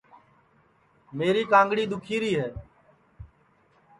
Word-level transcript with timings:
میری 1.17 1.43
کانگڑی 1.51 1.85
دُؔکھیری 1.91 2.31
ہے 2.39 2.47